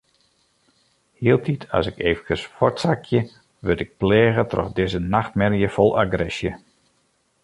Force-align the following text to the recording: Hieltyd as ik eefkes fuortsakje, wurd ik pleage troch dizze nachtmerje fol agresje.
Hieltyd 1.21 1.63
as 1.77 1.85
ik 1.91 1.97
eefkes 2.07 2.41
fuortsakje, 2.55 3.21
wurd 3.63 3.79
ik 3.85 3.97
pleage 4.01 4.45
troch 4.51 4.71
dizze 4.77 4.99
nachtmerje 5.13 5.69
fol 5.75 5.91
agresje. 6.01 6.51